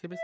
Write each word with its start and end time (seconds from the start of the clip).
KBS 0.00 0.20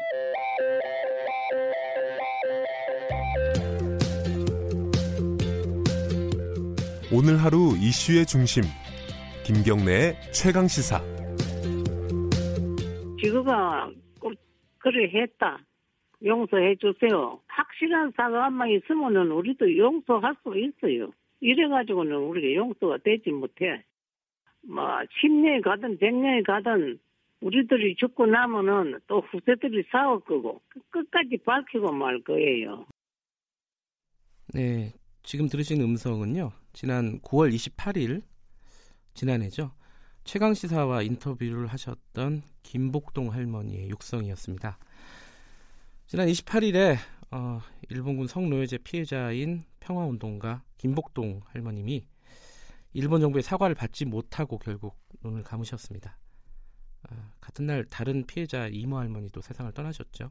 오늘 7.12 7.36
하루 7.42 7.74
이슈의 7.76 8.26
중심 8.26 8.62
김경래의 9.44 10.14
최강 10.32 10.68
시사 10.68 11.00
지구가 13.20 13.90
꼭 14.20 14.34
그래 14.78 15.10
했다. 15.12 15.58
용서해 16.24 16.76
주세요. 16.76 17.40
확실한 17.48 18.12
사과만 18.16 18.70
있으면은 18.70 19.30
우리도 19.30 19.76
용서할 19.76 20.34
수 20.42 20.56
있어요. 20.56 21.10
이래가지고는 21.40 22.14
우리가 22.16 22.54
용서가 22.54 22.98
되지 22.98 23.30
못해. 23.30 23.82
뭐 24.62 24.84
10년이 25.22 25.62
가든 25.62 25.98
100년이 25.98 26.46
가든 26.46 26.98
우리들이 27.40 27.96
죽고 27.96 28.26
나면은 28.26 29.00
또 29.06 29.20
후세들이 29.20 29.84
싸울 29.90 30.20
거고 30.20 30.60
끝까지 30.90 31.38
밝히고 31.44 31.92
말 31.92 32.22
거예요. 32.22 32.86
네, 34.52 34.92
지금 35.22 35.48
들으신 35.48 35.80
음성은요. 35.80 36.52
지난 36.72 37.20
9월 37.20 37.52
28일 37.54 38.22
지난해죠. 39.14 39.72
최강 40.24 40.54
시사와 40.54 41.02
인터뷰를 41.02 41.66
하셨던 41.66 42.42
김복동 42.62 43.32
할머니의 43.32 43.88
육성이었습니다. 43.90 44.78
지난 46.06 46.26
28일에 46.26 46.96
어, 47.30 47.60
일본군 47.88 48.26
성노예제 48.26 48.78
피해자인 48.78 49.64
평화운동가 49.78 50.62
김복동 50.78 51.40
할머님이 51.46 52.04
일본 52.92 53.20
정부의 53.20 53.42
사과를 53.42 53.76
받지 53.76 54.04
못하고 54.04 54.58
결국 54.58 54.96
눈을 55.22 55.42
감으셨습니다. 55.42 56.18
어, 57.08 57.16
같은 57.40 57.66
날 57.66 57.84
다른 57.84 58.24
피해자 58.26 58.66
이모 58.68 58.98
할머니도 58.98 59.40
세상을 59.40 59.70
떠나셨죠. 59.72 60.30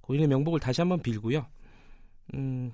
고인의 0.00 0.28
명복을 0.28 0.60
다시 0.60 0.80
한번 0.80 1.00
빌고요. 1.00 1.46
음, 2.34 2.72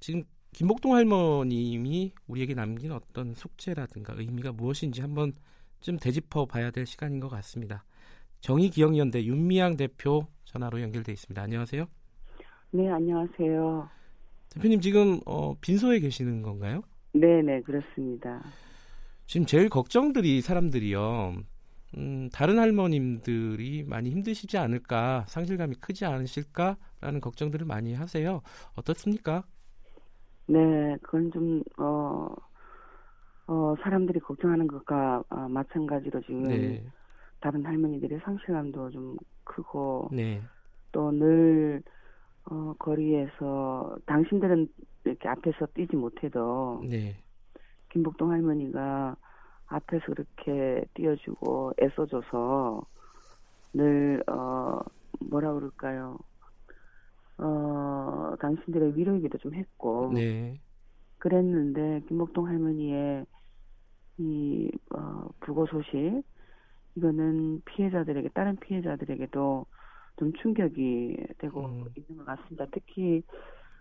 지금 0.00 0.24
김복동 0.52 0.94
할머님이 0.94 2.12
우리에게 2.26 2.54
남긴 2.54 2.92
어떤 2.92 3.34
숙제라든가 3.34 4.14
의미가 4.16 4.52
무엇인지 4.52 5.00
한번 5.00 5.34
좀 5.80 5.98
되짚어 5.98 6.46
봐야 6.46 6.70
될 6.70 6.86
시간인 6.86 7.20
것 7.20 7.28
같습니다. 7.28 7.84
정의기억연대 8.40 9.24
윤미향 9.24 9.76
대표 9.76 10.26
전화로 10.44 10.80
연결돼 10.80 11.12
있습니다. 11.12 11.42
안녕하세요. 11.42 11.86
네, 12.70 12.88
안녕하세요. 12.90 13.88
대표님 14.50 14.80
지금 14.80 15.20
어, 15.26 15.54
빈소에 15.60 16.00
계시는 16.00 16.42
건가요? 16.42 16.82
네, 17.12 17.42
네, 17.42 17.60
그렇습니다. 17.62 18.42
지금 19.26 19.46
제일 19.46 19.68
걱정들이 19.68 20.40
사람들이요. 20.40 21.36
음, 21.96 22.28
다른 22.32 22.58
할머님들이 22.58 23.84
많이 23.84 24.10
힘드시지 24.10 24.58
않을까, 24.58 25.24
상실감이 25.28 25.76
크지 25.76 26.04
않으실까라는 26.04 27.20
걱정들을 27.20 27.66
많이 27.66 27.94
하세요. 27.94 28.42
어떻습니까? 28.74 29.44
네, 30.46 30.96
그건 31.02 31.30
좀, 31.32 31.62
어, 31.78 32.28
어, 33.46 33.74
사람들이 33.82 34.20
걱정하는 34.20 34.66
것과 34.66 35.22
어, 35.28 35.48
마찬가지로 35.48 36.20
지금 36.22 36.44
네. 36.44 36.84
다른 37.40 37.64
할머니들의 37.64 38.20
상실감도 38.24 38.90
좀 38.90 39.16
크고 39.44 40.10
네. 40.12 40.42
또늘 40.90 41.82
어, 42.50 42.74
거리에서 42.78 43.96
당신들은 44.06 44.68
이렇게 45.04 45.28
앞에서 45.28 45.66
뛰지 45.74 45.94
못해도 45.96 46.84
네. 46.88 47.16
김복동 47.92 48.32
할머니가 48.32 49.16
앞에서 49.66 50.04
그렇게 50.06 50.84
뛰어주고 50.94 51.72
애써줘서 51.82 52.86
늘 53.72 54.22
어, 54.28 54.80
뭐라 55.20 55.52
그럴까요? 55.54 56.18
어, 57.38 58.34
당신들의 58.40 58.96
위로이기도 58.96 59.38
좀 59.38 59.54
했고 59.54 60.12
네. 60.14 60.60
그랬는데 61.18 62.02
김복동 62.08 62.46
할머니의 62.46 63.26
이 64.18 64.70
어, 64.94 65.28
부고 65.40 65.66
소식 65.66 66.22
이거는 66.94 67.60
피해자들에게 67.66 68.30
다른 68.30 68.56
피해자들에게도 68.56 69.66
좀 70.18 70.32
충격이 70.34 71.16
되고 71.38 71.66
음. 71.66 71.84
있는 71.94 72.16
것 72.16 72.24
같습니다. 72.24 72.66
특히 72.72 73.22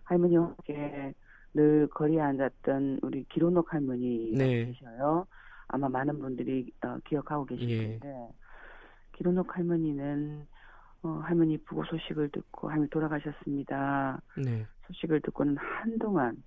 할머니와 0.03 0.47
함께 0.47 1.13
늘 1.53 1.87
거리에 1.87 2.19
앉았던 2.19 2.99
우리 3.01 3.23
기로녹 3.29 3.73
할머니 3.73 4.33
네. 4.33 4.65
계셔요. 4.65 5.25
아마 5.67 5.89
많은 5.89 6.19
분들이 6.19 6.71
어, 6.83 6.97
기억하고 7.05 7.45
계실 7.45 7.69
예. 7.69 7.77
텐데 7.99 8.29
기로녹 9.13 9.55
할머니는 9.55 10.45
어, 11.03 11.09
할머니 11.23 11.57
부고 11.57 11.83
소식을 11.85 12.29
듣고 12.29 12.69
할머니 12.69 12.89
돌아가셨습니다. 12.89 14.21
네. 14.43 14.65
소식을 14.87 15.21
듣고는 15.21 15.55
한동안 15.57 16.41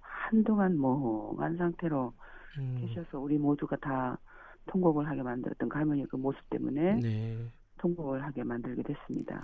한동안 0.00 0.78
멍한 0.78 1.56
상태로 1.56 2.12
음, 2.58 2.76
계셔서 2.80 3.18
우리 3.18 3.38
모두가 3.38 3.76
다 3.76 4.18
통곡을 4.66 5.08
하게 5.08 5.22
만들었던 5.22 5.68
그 5.68 5.78
할머니의 5.78 6.06
그 6.10 6.16
모습 6.16 6.38
때문에 6.50 6.96
네. 6.96 7.38
통곡을 7.78 8.22
하게 8.22 8.44
만들게 8.44 8.82
됐습니다. 8.82 9.42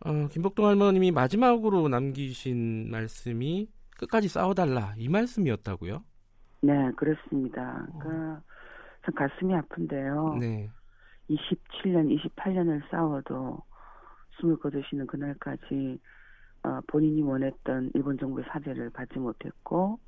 어, 0.00 0.28
김복동 0.28 0.66
할머님이 0.66 1.12
마지막으로 1.12 1.88
남기신 1.88 2.90
말씀이 2.90 3.68
끝까지 3.96 4.28
싸워달라 4.28 4.94
이 4.98 5.08
말씀이었다고요? 5.08 6.02
네, 6.64 6.90
그렇습니다. 6.92 7.86
그러니까 7.98 8.42
참 9.04 9.14
가슴이 9.14 9.54
아픈데요. 9.54 10.38
네. 10.40 10.70
27년, 11.28 12.08
28년을 12.36 12.88
싸워도 12.90 13.62
숨을 14.40 14.58
거두시는 14.58 15.06
그날까지 15.06 16.00
어, 16.62 16.80
본인이 16.86 17.20
원했던 17.20 17.90
일본 17.94 18.16
정부의 18.16 18.46
사죄를 18.48 18.90
받지 18.90 19.18
못했고 19.18 19.98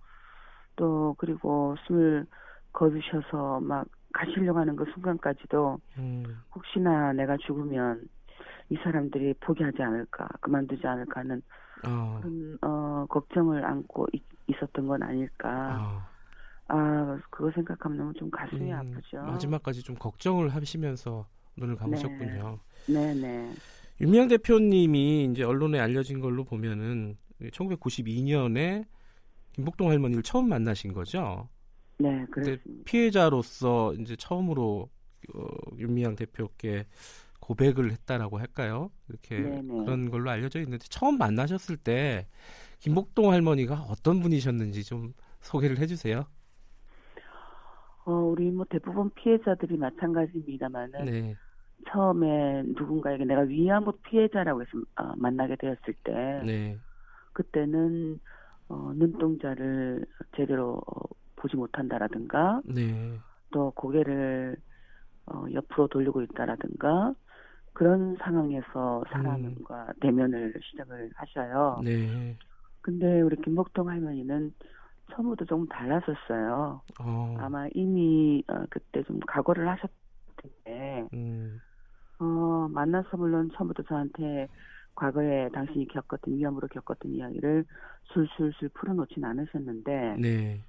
또 0.77 1.15
그리고 1.19 1.77
숨을 1.87 2.27
거두셔서 2.73 3.61
막 3.61 3.87
가시려고 4.15 4.59
하는 4.59 4.77
그 4.77 4.87
순간까지도 4.95 5.79
음, 5.99 6.25
혹시나 6.55 7.13
내가 7.13 7.37
죽으면 7.37 8.09
이 8.71 8.77
사람들이 8.77 9.35
포기하지 9.41 9.83
않을까, 9.83 10.27
그만두지 10.41 10.87
않을까 10.87 11.21
하는 11.21 11.43
어, 11.87 12.19
그런 12.21 12.59
어, 12.63 13.07
걱정을 13.11 13.65
안고 13.65 14.07
있, 14.15 14.23
있었던 14.47 14.87
건 14.87 15.03
아닐까. 15.03 15.49
아, 15.51 16.16
아, 16.69 17.19
그거 17.31 17.51
생각하면 17.53 17.99
너무 17.99 18.13
좀 18.15 18.31
가슴이 18.31 18.73
음, 18.73 18.79
아프죠. 18.79 19.19
마지막까지 19.19 19.83
좀 19.83 19.95
걱정을 19.97 20.49
하시면서 20.49 21.27
눈을 21.57 21.77
감으셨군요. 21.77 22.59
네 22.89 23.15
네. 23.15 23.53
윤미향 24.01 24.29
대표님이 24.29 25.29
이제 25.31 25.43
언론에 25.43 25.79
알려진 25.79 26.21
걸로 26.21 26.45
보면은 26.45 27.17
1992년에 27.41 28.85
김복동 29.53 29.91
할머니를 29.91 30.23
처음 30.23 30.49
만나신 30.49 30.93
거죠. 30.93 31.49
네, 31.99 32.27
그렇습니다. 32.31 32.83
피해자로서 32.85 33.95
이제 33.95 34.17
처음으로 34.17 34.91
어, 35.35 35.47
윤미향 35.79 36.17
대표께 36.17 36.87
고백을 37.41 37.91
했다라고 37.93 38.39
할까요? 38.39 38.91
이렇게 39.09 39.41
네네. 39.41 39.85
그런 39.85 40.11
걸로 40.11 40.31
알려져 40.31 40.61
있는데 40.61 40.85
처음 40.89 41.17
만나셨을 41.17 41.77
때 41.77 42.27
김복동 42.81 43.33
할머니가 43.33 43.87
어떤 43.89 44.21
분이셨는지 44.21 44.85
좀 44.85 45.15
소개를 45.41 45.79
해주세요. 45.79 46.27
어, 48.07 48.13
우리 48.13 48.51
뭐 48.53 48.65
대부분 48.71 49.11
피해자들이 49.11 49.77
마찬가지입니다만은 49.77 51.05
네, 51.05 51.37
처음에 51.91 52.63
누군가에게 52.63 53.25
내가 53.25 53.43
위안부 53.43 53.99
피해자라고 54.03 54.63
해서 54.63 54.71
어, 54.95 55.13
만나게 55.17 55.57
되었을 55.57 55.95
때 56.05 56.13
네, 56.47 56.79
그때는 57.33 58.21
어, 58.69 58.93
눈동자를 58.95 60.07
제대로 60.37 60.81
어, 60.87 61.03
보지 61.35 61.57
못한다라든가 61.57 62.63
네, 62.65 63.19
또 63.51 63.73
고개를 63.73 64.57
어, 65.27 65.45
옆으로 65.53 65.89
돌리고 65.89 66.23
있다라든가 66.23 67.13
그런 67.73 68.17
상황에서 68.21 69.05
사람과 69.11 69.93
대면을 70.01 70.55
시작을 70.63 71.11
하셔요. 71.15 71.81
네. 71.85 72.39
근데 72.81 73.21
우리 73.21 73.35
김복동 73.43 73.89
할머니는 73.89 74.55
처음부터 75.13 75.45
조금 75.45 75.67
달랐었어요. 75.69 76.83
어, 77.01 77.35
아마 77.39 77.69
이미 77.75 78.43
어, 78.49 78.65
그때 78.71 79.03
좀 79.05 79.21
각오를 79.27 79.69
하셨을 79.69 79.95
텐데. 80.37 81.09
음, 81.15 81.61
어, 82.19 82.69
만나서 82.71 83.17
물론 83.17 83.51
처음부터 83.55 83.83
저한테 83.85 84.49
과거에 84.95 85.51
당신이 85.51 85.89
겪었던 85.89 86.35
위험으로 86.35 86.69
겪었던 86.69 87.13
이야기를 87.13 87.65
술술술 88.05 88.71
풀어놓진 88.71 89.25
않으셨는데 89.25 90.17
네, 90.19 90.65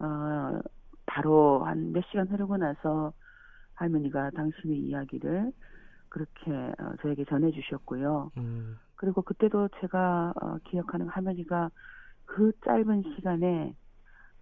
어, 0.00 0.60
바로 1.06 1.64
한 1.64 1.92
몇 1.92 2.04
시간 2.10 2.28
흐르고 2.28 2.56
나서 2.56 3.12
할머니가 3.74 4.30
당신의 4.30 4.78
이야기를 4.78 5.52
그렇게 6.08 6.50
어, 6.52 6.94
저에게 7.02 7.24
전해주셨고요. 7.26 8.32
음, 8.38 8.78
그리고 8.96 9.22
그때도 9.22 9.68
제가 9.80 10.34
어, 10.40 10.58
기억하는 10.64 11.08
할머니가 11.08 11.70
그 12.28 12.52
짧은 12.64 13.02
시간에 13.16 13.74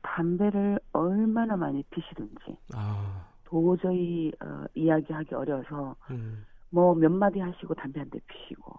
담배를 0.03 0.79
얼마나 0.93 1.57
많이 1.57 1.83
피시든지 1.85 2.57
아, 2.75 3.29
도저히 3.45 4.33
어, 4.41 4.65
이야기하기 4.75 5.35
어려서 5.35 5.95
음, 6.11 6.45
뭐몇 6.71 7.11
마디 7.13 7.39
하시고 7.39 7.75
담배 7.75 8.01
한 8.01 8.11
대 8.11 8.19
피시고 8.27 8.73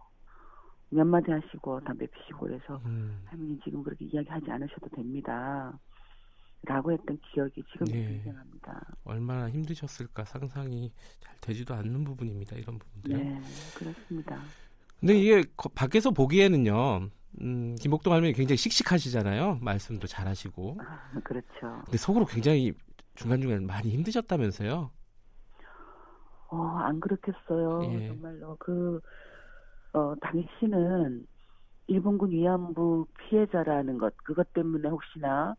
몇 0.89 1.05
마디 1.05 1.31
하시고 1.31 1.79
담배 1.81 2.05
피시고 2.07 2.39
그래서 2.47 2.81
음. 2.85 3.21
할머니 3.25 3.59
지금 3.63 3.81
그렇게 3.83 4.05
이야기하지 4.05 4.51
않으셔도 4.51 4.87
됩니다. 4.89 5.77
라고 6.63 6.91
했던 6.91 7.17
기억이 7.31 7.63
지금 7.71 7.85
네. 7.87 8.07
생생합니다. 8.07 8.83
얼마나 9.05 9.49
힘드셨을까 9.49 10.25
상상이 10.25 10.91
잘 11.19 11.35
되지도 11.39 11.73
않는 11.75 12.03
부분입니다. 12.03 12.55
이런 12.57 12.77
부분들. 12.79 13.13
네, 13.17 13.41
그렇습니다. 13.77 14.37
근데 14.99 15.13
이게 15.17 15.43
거- 15.55 15.69
밖에서 15.69 16.11
보기에는요. 16.11 17.09
음, 17.41 17.75
김복동 17.79 18.13
할머니 18.13 18.33
굉장히 18.33 18.57
씩씩하시잖아요. 18.57 19.59
말씀도 19.61 20.07
잘하시고. 20.07 20.77
아, 20.79 21.19
그렇죠. 21.23 21.81
근데 21.85 21.97
속으로 21.97 22.25
굉장히 22.25 22.73
중간중간 23.15 23.65
많이 23.65 23.89
힘드셨다면서요. 23.89 24.91
어, 26.49 26.57
안 26.79 26.99
그렇겠어요. 26.99 27.81
예. 27.93 28.07
정말로 28.07 28.55
그, 28.59 28.99
어, 29.93 30.15
당신은 30.21 31.27
일본군 31.87 32.31
위안부 32.31 33.07
피해자라는 33.17 33.97
것, 33.97 34.15
그것 34.17 34.51
때문에 34.53 34.87
혹시나, 34.89 35.55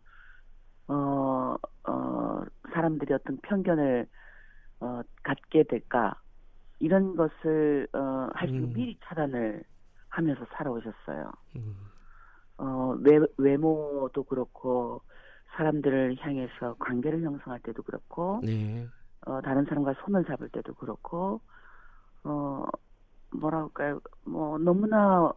어, 0.87 1.56
어, 1.85 2.43
사람들이 2.73 3.12
어떤 3.14 3.37
편견을, 3.38 4.06
어, 4.81 5.00
갖게 5.23 5.64
될까, 5.64 6.14
이런 6.81 7.17
것을, 7.17 7.88
어, 7.93 8.29
할수 8.35 8.55
있는 8.55 8.69
음. 8.71 8.75
미리 8.75 8.99
차단을 9.05 9.62
하면서 10.19 10.44
살아오셨어요. 10.53 11.31
음, 11.56 11.76
어, 12.59 12.97
외, 13.00 13.20
외모도 13.37 14.25
그렇고, 14.25 15.00
사람들을 15.56 16.17
향해서 16.19 16.75
관계를 16.81 17.23
형성할 17.23 17.61
때도 17.61 17.85
그렇고, 17.85 18.41
네. 18.43 18.88
어, 19.26 19.41
다른 19.41 19.65
사람과 19.65 19.94
손을 20.05 20.25
잡을 20.25 20.49
때도 20.49 20.75
그렇고, 20.75 21.41
어, 22.25 22.65
뭐랄까요, 23.31 24.00
뭐, 24.25 24.59
너무나 24.59 25.32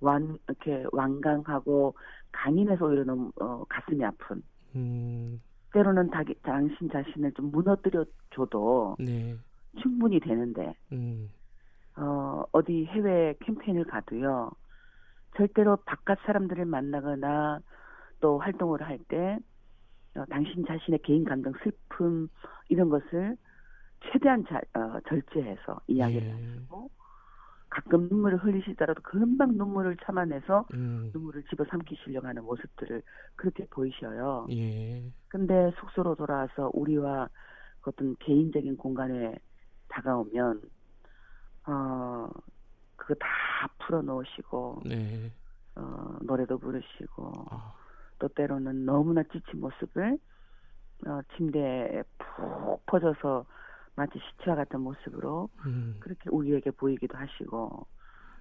완, 0.00 0.38
이렇게 0.46 0.84
완강하고 0.92 1.96
강인해서 2.32 2.84
오히려 2.84 3.04
너무, 3.04 3.32
어, 3.40 3.64
가슴이 3.70 4.04
아픈. 4.04 4.42
음, 4.74 5.42
때로는 5.72 6.10
다, 6.10 6.22
당신 6.42 6.90
자신을 6.90 7.32
좀 7.32 7.50
무너뜨려 7.50 8.04
줘도 8.34 8.96
네. 8.98 9.38
충분히 9.80 10.20
되는데, 10.20 10.74
음, 10.92 11.32
어, 11.96 12.35
어디 12.56 12.86
해외 12.86 13.34
캠페인을 13.40 13.84
가도요, 13.84 14.50
절대로 15.36 15.76
바깥 15.84 16.18
사람들을 16.24 16.64
만나거나 16.64 17.60
또 18.20 18.38
활동을 18.38 18.80
할 18.80 18.98
때, 19.08 19.38
어, 20.16 20.24
당신 20.30 20.64
자신의 20.64 21.00
개인 21.02 21.24
감정, 21.24 21.52
슬픔, 21.62 22.28
이런 22.70 22.88
것을 22.88 23.36
최대한 24.10 24.42
자, 24.46 24.58
어, 24.72 25.00
절제해서 25.06 25.80
이야기를 25.86 26.28
예. 26.28 26.32
하시고, 26.32 26.88
가끔 27.68 28.08
눈물을 28.08 28.38
흘리시더라도 28.38 29.02
금방 29.02 29.58
눈물을 29.58 29.98
참아내서 30.06 30.66
음, 30.72 31.10
눈물을 31.12 31.42
집어삼키시려고 31.50 32.26
하는 32.26 32.42
모습들을 32.42 33.02
그렇게 33.34 33.66
보이셔요. 33.66 34.46
예. 34.48 35.02
근데 35.28 35.72
숙소로 35.78 36.14
돌아와서 36.14 36.70
우리와 36.72 37.28
그 37.82 37.90
어떤 37.90 38.16
개인적인 38.20 38.78
공간에 38.78 39.34
다가오면 39.88 40.62
어 41.66 42.28
그거 42.96 43.14
다 43.14 43.68
풀어놓으시고 43.78 44.82
네. 44.86 45.32
어 45.74 46.16
노래도 46.22 46.58
부르시고 46.58 47.32
아, 47.50 47.74
또 48.18 48.28
때로는 48.28 48.84
너무나 48.86 49.22
지친 49.24 49.60
모습을 49.60 50.18
어 51.06 51.20
침대에 51.36 52.02
푹 52.18 52.86
퍼져서 52.86 53.44
마치 53.94 54.18
시체와 54.18 54.56
같은 54.56 54.80
모습으로 54.80 55.48
음, 55.66 55.96
그렇게 56.00 56.28
우리에게 56.30 56.70
보이기도 56.70 57.16
하시고 57.16 57.86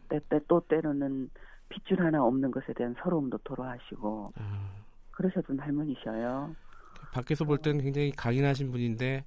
때, 0.10 0.19
때, 0.30 0.39
또 0.48 0.62
때로는 0.62 1.30
핏줄 1.69 2.01
하나 2.01 2.24
없는 2.24 2.51
것에 2.51 2.74
대한 2.74 2.95
서러움도 3.01 3.39
토로하시고 3.39 4.33
아. 4.36 4.69
그러셨던 5.12 5.60
할머니셔요. 5.60 6.56
밖에서 7.12 7.45
볼 7.45 7.57
때는 7.57 7.81
굉장히 7.81 8.12
강인하신 8.12 8.72
분인데 8.72 9.25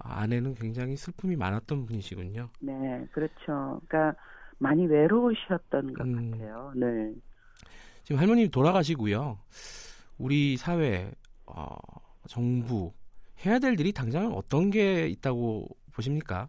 아, 0.00 0.22
안에는 0.22 0.54
굉장히 0.54 0.96
슬픔이 0.96 1.36
많았던 1.36 1.86
분이시군요. 1.86 2.48
네, 2.60 3.06
그렇죠. 3.12 3.80
그러니까 3.86 4.14
많이 4.58 4.86
외로우셨던 4.86 5.94
것 5.94 6.06
음. 6.06 6.30
같아요. 6.32 6.72
네. 6.74 7.14
지금 8.04 8.20
할머님이 8.20 8.50
돌아가시고요. 8.50 9.38
우리 10.18 10.56
사회, 10.56 11.10
어, 11.46 11.74
정부 12.28 12.92
해야 13.44 13.58
될 13.58 13.78
일이 13.78 13.92
당장 13.92 14.32
어떤 14.34 14.70
게 14.70 15.08
있다고 15.08 15.66
보십니까? 15.92 16.48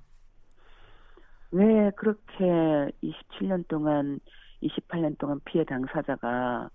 왜 1.51 1.92
그렇게 1.95 2.92
27년 3.03 3.68
동안, 3.68 4.19
28년 4.63 5.18
동안 5.18 5.39
피해 5.45 5.63
당사자가 5.65 6.69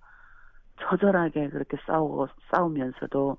처절하게 0.81 1.49
그렇게 1.49 1.77
싸우고 1.87 2.29
싸우면서도 2.51 3.39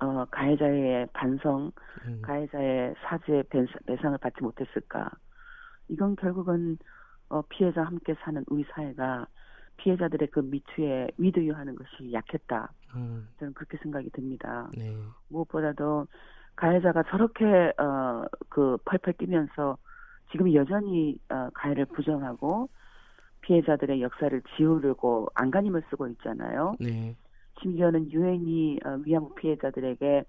어, 0.00 0.24
가해자의 0.30 1.06
반성, 1.12 1.72
음, 2.06 2.22
가해자의 2.22 2.94
사죄 3.04 3.42
배상- 3.50 3.80
배상을 3.86 4.16
받지 4.18 4.42
못했을까? 4.42 5.10
이건 5.88 6.16
결국은 6.16 6.78
어, 7.28 7.42
피해자 7.42 7.82
함께 7.82 8.14
사는 8.22 8.42
우리 8.48 8.64
사회가 8.72 9.26
피해자들의 9.76 10.28
그 10.30 10.40
미투에 10.40 11.08
위드유하는 11.16 11.76
것이 11.76 12.12
약했다. 12.12 12.72
음, 12.96 13.28
저는 13.38 13.54
그렇게 13.54 13.78
생각이 13.78 14.10
듭니다. 14.10 14.68
네, 14.76 14.96
무엇보다도 15.28 16.06
가해자가 16.56 17.04
저렇게 17.04 17.44
어, 17.78 18.24
그 18.48 18.76
펄펄 18.84 19.14
뛰면서 19.14 19.78
지금 20.32 20.52
여전히 20.54 21.18
어, 21.30 21.48
가해를 21.54 21.86
부정하고 21.86 22.68
피해자들의 23.42 24.02
역사를 24.02 24.42
지우려고 24.56 25.28
안간힘을 25.34 25.82
쓰고 25.90 26.08
있잖아요. 26.08 26.74
네, 26.78 27.16
심지어는 27.62 28.10
유엔이 28.10 28.80
어, 28.84 29.00
위안부 29.04 29.34
피해자들에게 29.34 30.24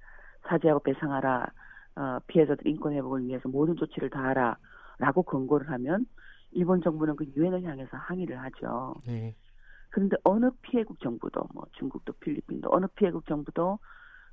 사죄하고 0.48 0.82
배상하라, 0.82 1.48
어, 1.96 2.20
피해자들 2.28 2.68
인권 2.68 2.94
회복을 2.94 3.26
위해서 3.26 3.48
모든 3.50 3.76
조치를 3.76 4.10
다하라라고 4.10 5.24
권고를 5.24 5.70
하면 5.72 6.06
일본 6.52 6.82
정부는 6.82 7.16
그 7.16 7.26
유엔을 7.36 7.64
향해서 7.64 7.96
항의를 7.96 8.40
하죠. 8.40 8.96
네, 9.06 9.36
그런데 9.90 10.18
어느 10.24 10.50
피해국 10.62 11.00
정부도 11.00 11.48
뭐 11.54 11.66
중국도 11.74 12.14
필리핀도 12.14 12.70
어느 12.72 12.88
피해국 12.96 13.26
정부도 13.26 13.80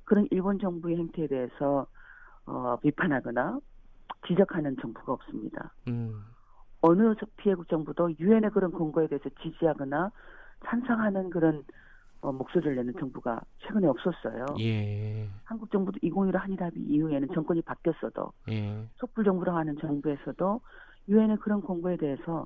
그런 0.05 0.27
일본 0.31 0.59
정부의 0.59 0.97
행태에 0.97 1.27
대해서 1.27 1.87
어, 2.45 2.77
비판하거나 2.77 3.59
지적하는 4.27 4.75
정부가 4.81 5.13
없습니다. 5.13 5.73
음, 5.87 6.23
어느 6.81 7.13
저 7.19 7.25
피해국 7.37 7.67
정부도 7.67 8.11
유엔의 8.19 8.51
그런 8.51 8.71
권고에 8.71 9.07
대해서 9.07 9.29
지지하거나 9.41 10.11
찬성하는 10.65 11.29
그런 11.29 11.63
어, 12.21 12.31
목소리를 12.31 12.75
내는 12.75 12.93
정부가 12.99 13.41
최근에 13.59 13.87
없었어요. 13.87 14.45
예, 14.59 15.29
한국 15.45 15.71
정부도 15.71 15.99
2015 16.01 16.37
한일합의 16.37 16.81
이후에는 16.81 17.29
정권이 17.33 17.61
바뀌었어도 17.61 18.31
예, 18.49 18.85
촛불 18.97 19.23
정부라고 19.23 19.57
하는 19.57 19.77
정부에서도 19.79 20.61
유엔의 21.07 21.37
그런 21.37 21.61
권고에 21.61 21.97
대해서 21.97 22.45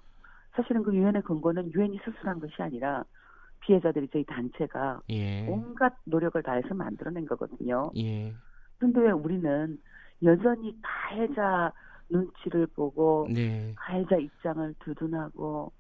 사실은 0.56 0.84
그 0.84 0.94
유엔의 0.94 1.24
권고는 1.24 1.74
유엔이 1.74 2.00
스스로 2.06 2.30
한 2.30 2.40
것이 2.40 2.54
아니라 2.62 3.04
피해자들이 3.62 4.10
저희 4.12 4.24
단체가 4.26 5.02
예, 5.10 5.48
온갖 5.48 5.96
노력을 6.06 6.42
다해서 6.44 6.76
만들어낸 6.76 7.26
거거든요. 7.26 7.92
예, 7.98 8.34
그런데 8.78 9.00
왜 9.02 9.12
우리는 9.12 9.78
여전히 10.22 10.78
가해자 10.82 11.72
눈치를 12.10 12.68
보고 12.68 13.28
네, 13.34 13.74
가해자 13.76 14.18
입장을 14.18 14.76
두둔하고 14.80 15.72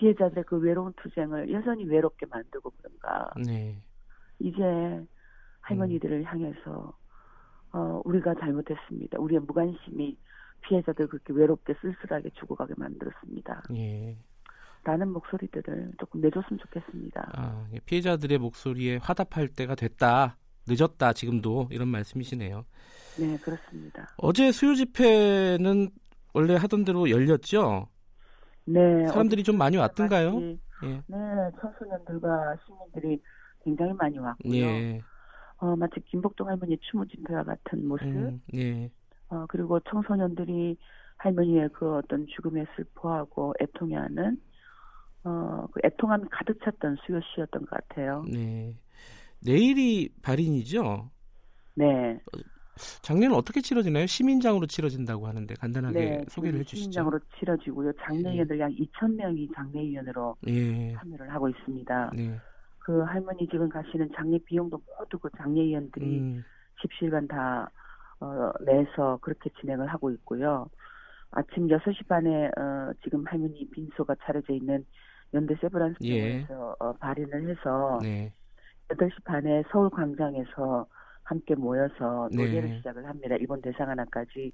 피해자들의 0.00 0.44
그 0.44 0.56
외로운 0.56 0.92
투쟁을 0.94 1.52
여전히 1.52 1.84
외롭게 1.84 2.26
만들고 2.26 2.70
그런가. 2.70 3.30
네, 3.44 3.76
이제 4.38 4.62
할머니들을 5.60 6.24
향해서 6.24 6.92
어, 7.72 8.00
우리가 8.04 8.34
잘못했습니다. 8.40 9.18
우리의 9.20 9.40
무관심이 9.42 10.16
피해자들 10.62 11.06
그렇게 11.06 11.32
외롭게 11.32 11.74
쓸쓸하게 11.80 12.30
죽어가게 12.30 12.74
만들었습니다. 12.76 13.64
예. 13.74 14.16
라는 14.82 15.12
목소리들을 15.12 15.92
조금 16.00 16.22
내줬으면 16.22 16.58
좋겠습니다. 16.58 17.32
아, 17.34 17.68
예, 17.74 17.80
피해자들의 17.80 18.38
목소리에 18.38 18.96
화답할 18.96 19.48
때가 19.48 19.74
됐다. 19.74 20.38
늦었다 20.66 21.12
지금도 21.12 21.68
이런 21.70 21.88
말씀이시네요. 21.88 22.64
네, 23.18 23.36
그렇습니다. 23.38 24.08
어제 24.16 24.50
수요 24.52 24.74
집회는 24.74 25.90
원래 26.32 26.56
하던 26.56 26.84
대로 26.84 27.10
열렸죠? 27.10 27.88
네. 28.64 29.06
사람들이 29.08 29.42
좀 29.42 29.58
많이 29.58 29.76
왔던가요? 29.76 30.40
예. 30.40 31.02
네, 31.06 31.16
청소년들과 31.60 32.56
시민들이 32.64 33.22
굉장히 33.64 33.92
많이 33.94 34.18
왔고요. 34.18 34.54
예. 34.54 35.00
어, 35.58 35.76
마치 35.76 36.00
김복동 36.06 36.48
할머니 36.48 36.78
추모 36.78 37.04
집회와 37.06 37.42
같은 37.44 37.86
모습. 37.86 38.04
음, 38.04 38.42
예. 38.54 38.90
어, 39.28 39.44
그리고 39.48 39.78
청소년들이 39.80 40.76
할머니의 41.18 41.68
그 41.74 41.96
어떤 41.96 42.26
죽음에 42.26 42.64
슬퍼하고 42.76 43.54
애통해하는 43.60 44.40
어, 45.24 45.66
그 45.72 45.80
애통함이 45.84 46.24
가득 46.30 46.58
찼던 46.64 46.96
수요 47.04 47.20
시였던 47.34 47.66
것 47.66 47.70
같아요. 47.70 48.24
네. 48.30 48.74
내일이 49.44 50.08
발인이죠? 50.22 51.10
네. 51.74 52.18
장례는 53.02 53.34
어떻게 53.34 53.60
치러지나요? 53.60 54.06
시민장으로 54.06 54.66
치러진다고 54.66 55.26
하는데 55.26 55.54
간단하게 55.54 55.98
네, 55.98 56.24
소개를 56.28 56.60
해주시죠. 56.60 56.80
시민장으로 56.82 57.18
치러지고요. 57.38 57.92
장례위원들 58.04 58.58
약 58.60 58.70
2천 58.70 59.14
명이 59.16 59.48
장례위원으로 59.54 60.36
예. 60.46 60.94
참여를 60.94 61.32
하고 61.32 61.48
있습니다. 61.48 62.10
네. 62.14 62.40
그 62.78 63.00
할머니 63.02 63.46
지금 63.48 63.68
가시는 63.68 64.10
장례 64.16 64.38
비용도 64.38 64.80
모두 64.98 65.18
그 65.18 65.28
장례위원들이 65.36 66.18
음, 66.18 66.44
집실간 66.80 67.28
다 67.28 67.70
어, 68.20 68.52
내서 68.64 69.18
그렇게 69.20 69.50
진행을 69.60 69.86
하고 69.86 70.10
있고요. 70.12 70.68
아침 71.30 71.68
6시 71.68 72.06
반에 72.08 72.46
어, 72.46 72.92
지금 73.02 73.24
할머니 73.26 73.68
빈소가 73.70 74.16
차려져 74.22 74.54
있는 74.54 74.84
연대 75.34 75.54
세브란스 75.60 75.98
예. 76.02 76.46
병원에서 76.46 76.76
어, 76.80 76.92
발인을 76.94 77.50
해서 77.50 77.98
네. 78.02 78.32
8시 78.88 79.22
반에 79.24 79.62
서울 79.70 79.88
광장에서 79.90 80.86
함께 81.30 81.54
모여서 81.54 82.28
네. 82.32 82.44
노래를 82.44 82.76
시작을 82.78 83.06
합니다. 83.06 83.36
일본 83.36 83.62
대사관까지 83.62 84.52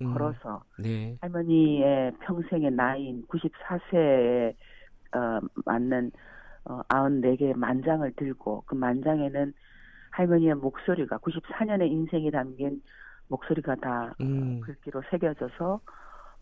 음, 0.00 0.12
걸어서 0.14 0.64
네. 0.78 1.18
할머니의 1.20 2.12
평생의 2.20 2.70
나이인 2.70 3.26
94세에 3.26 4.54
어, 5.14 5.40
맞는 5.66 6.10
어, 6.64 6.80
94개의 6.88 7.54
만장을 7.56 8.10
들고 8.16 8.62
그 8.66 8.74
만장에는 8.74 9.52
할머니의 10.12 10.54
목소리가 10.54 11.18
94년의 11.18 11.90
인생이 11.90 12.30
담긴 12.30 12.82
목소리가 13.28 13.74
다 13.76 14.14
음. 14.22 14.60
글귀로 14.60 15.02
새겨져서 15.10 15.80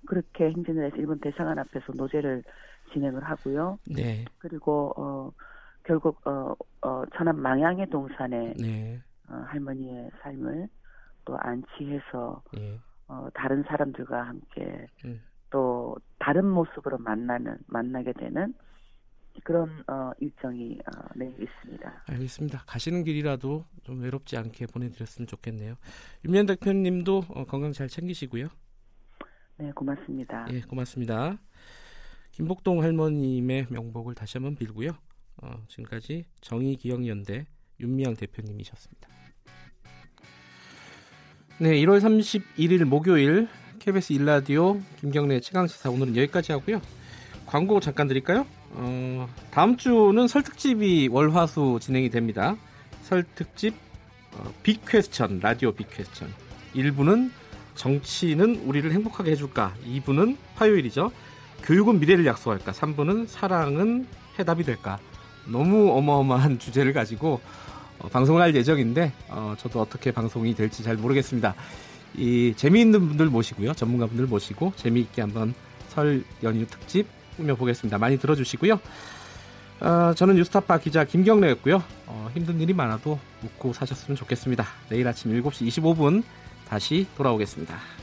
그렇게 0.06 0.50
행진을 0.50 0.86
해서 0.86 0.96
일본 0.96 1.18
대사관 1.18 1.58
앞에서 1.58 1.92
노제를 1.94 2.44
진행을 2.92 3.24
하고요. 3.24 3.80
네. 3.96 4.24
그리고 4.38 4.92
어 4.96 5.32
결국 5.82 6.24
어, 6.26 6.54
어 6.82 7.02
천안 7.16 7.40
망양의 7.40 7.90
동산에 7.90 8.54
네. 8.60 9.00
어, 9.32 9.36
할머니의 9.48 10.10
삶을 10.22 10.68
또 11.24 11.36
안치해서 11.38 12.42
예. 12.58 12.78
어, 13.08 13.28
다른 13.34 13.62
사람들과 13.64 14.22
함께 14.22 14.86
음. 15.04 15.20
또 15.50 15.96
다른 16.18 16.46
모습으로 16.46 16.98
만나는 16.98 17.58
만나게 17.66 18.12
되는 18.12 18.54
그런 19.44 19.82
어, 19.88 20.12
일정이 20.18 20.78
어, 20.80 21.08
내일 21.14 21.32
있습니다. 21.42 22.04
알겠습니다. 22.06 22.64
가시는 22.66 23.04
길이라도 23.04 23.64
좀 23.82 24.02
외롭지 24.02 24.36
않게 24.36 24.66
보내드렸으면 24.66 25.26
좋겠네요. 25.26 25.76
윤미연 26.24 26.46
대표님도 26.46 27.22
어, 27.30 27.44
건강 27.44 27.72
잘 27.72 27.88
챙기시고요. 27.88 28.48
네, 29.58 29.72
고맙습니다. 29.72 30.46
예, 30.50 30.60
고맙습니다. 30.60 31.38
김복동 32.30 32.82
할머님의 32.82 33.66
명복을 33.70 34.14
다시 34.14 34.38
한번 34.38 34.54
빌고요. 34.54 34.90
어, 35.42 35.64
지금까지 35.68 36.24
정의기억연대 36.40 37.46
윤미향 37.80 38.14
대표님이셨습니다. 38.14 39.21
네, 41.62 41.76
1월 41.82 42.00
31일 42.00 42.82
목요일 42.82 43.46
KBS 43.78 44.14
일라디오 44.14 44.80
김경래 44.98 45.38
최강시사 45.38 45.90
오늘은 45.90 46.16
여기까지 46.16 46.50
하고요. 46.50 46.82
광고 47.46 47.78
잠깐 47.78 48.08
드릴까요? 48.08 48.44
어, 48.70 49.28
다음 49.52 49.76
주는 49.76 50.26
설 50.26 50.42
특집이 50.42 51.06
월화수 51.06 51.78
진행이 51.80 52.10
됩니다. 52.10 52.56
설 53.02 53.22
특집 53.36 53.76
어, 54.32 54.52
빅퀘스천 54.64 55.38
라디오 55.40 55.70
빅퀘스천 55.70 56.34
1부는 56.74 57.30
정치는 57.76 58.64
우리를 58.64 58.90
행복하게 58.90 59.30
해줄까 59.30 59.72
2부는 59.86 60.36
화요일이죠. 60.56 61.12
교육은 61.62 62.00
미래를 62.00 62.26
약속할까 62.26 62.72
3부는 62.72 63.28
사랑은 63.28 64.08
해답이 64.36 64.64
될까 64.64 64.98
너무 65.46 65.96
어마어마한 65.96 66.58
주제를 66.58 66.92
가지고 66.92 67.34
어, 67.34 67.40
방송을 68.10 68.42
할 68.42 68.54
예정인데 68.54 69.12
어, 69.28 69.54
저도 69.58 69.80
어떻게 69.80 70.12
방송이 70.12 70.54
될지 70.54 70.82
잘 70.82 70.96
모르겠습니다. 70.96 71.54
이 72.16 72.54
재미있는 72.56 73.08
분들 73.08 73.26
모시고요. 73.26 73.74
전문가분들 73.74 74.26
모시고 74.26 74.72
재미있게 74.76 75.22
한번 75.22 75.54
설 75.88 76.24
연휴 76.42 76.66
특집 76.66 77.06
꾸며보겠습니다. 77.36 77.98
많이 77.98 78.18
들어주시고요. 78.18 78.80
어, 79.80 80.12
저는 80.14 80.36
뉴스타파 80.36 80.78
기자 80.78 81.04
김경래였고요. 81.04 81.82
어, 82.06 82.30
힘든 82.34 82.60
일이 82.60 82.72
많아도 82.72 83.18
웃고 83.42 83.72
사셨으면 83.72 84.16
좋겠습니다. 84.16 84.64
내일 84.88 85.08
아침 85.08 85.32
7시 85.32 85.66
25분 85.66 86.22
다시 86.68 87.06
돌아오겠습니다. 87.16 88.01